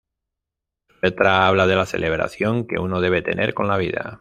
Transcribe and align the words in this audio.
Su 0.87 0.95
letra 1.03 1.45
habla 1.47 1.67
de 1.67 1.75
la 1.75 1.85
celebración 1.85 2.65
que 2.65 2.79
uno 2.79 3.01
debe 3.01 3.21
tener 3.21 3.53
con 3.53 3.67
la 3.67 3.77
vida. 3.77 4.19